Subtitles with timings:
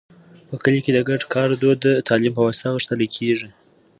[0.47, 3.49] په کلي کې د ګډ کار دود د تعلیم په واسطه غښتلی کېږي.